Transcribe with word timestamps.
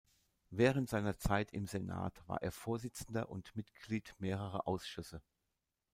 Während 0.49 0.89
seiner 0.89 1.15
Zeit 1.19 1.53
im 1.53 1.67
Senat 1.67 2.27
war 2.27 2.41
er 2.41 2.51
Vorsitzender 2.51 3.29
und 3.29 3.55
Mitglied 3.55 4.15
mehrerer 4.17 4.67
Ausschüsse. 4.67 5.21